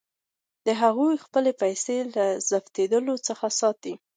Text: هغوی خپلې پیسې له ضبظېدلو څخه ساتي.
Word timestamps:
هغوی 0.81 1.23
خپلې 1.25 1.51
پیسې 1.61 1.97
له 2.15 2.25
ضبظېدلو 2.49 3.15
څخه 3.27 3.47
ساتي. 3.59 3.93